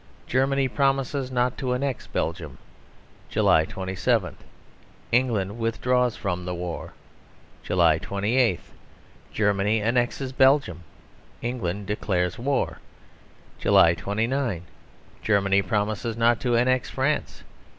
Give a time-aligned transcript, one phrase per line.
[0.25, 2.57] Germany promises not to annex Belgium.
[3.29, 4.35] July 27.
[5.11, 6.93] England withdraws from the war.
[7.61, 8.59] July 28.
[9.31, 10.83] Germany annexes Belgium.
[11.43, 12.79] England declares war.
[13.59, 14.63] July 29.
[15.21, 17.43] Germany promises not to annex France.